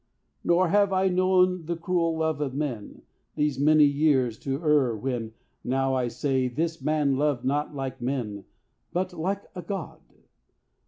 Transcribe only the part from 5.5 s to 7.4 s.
now I say This man